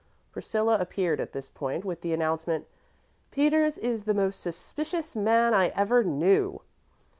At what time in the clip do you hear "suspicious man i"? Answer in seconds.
4.39-5.67